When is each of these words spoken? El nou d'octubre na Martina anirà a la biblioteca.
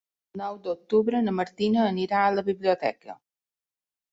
El 0.35 0.39
nou 0.41 0.55
d'octubre 0.67 1.21
na 1.27 1.33
Martina 1.41 1.83
anirà 1.91 2.25
a 2.31 2.35
la 2.39 2.45
biblioteca. 2.51 3.19